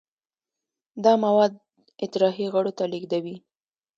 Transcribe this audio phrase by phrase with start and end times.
[1.03, 1.53] دا مواد
[2.05, 3.35] اطراحي غړو ته لیږدوي.